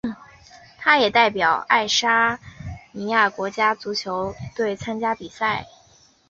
[0.79, 2.39] 他也代表爱沙
[2.91, 5.67] 尼亚国家足球队参加比赛。